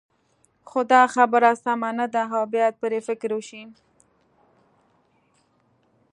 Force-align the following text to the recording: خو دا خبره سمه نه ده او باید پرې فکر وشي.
خو 0.69 0.79
دا 0.91 1.01
خبره 1.15 1.51
سمه 1.63 1.89
نه 1.99 2.05
ده 2.13 2.23
او 2.37 2.43
باید 2.51 2.73
پرې 2.81 2.99
فکر 3.07 3.29
وشي. 3.35 3.63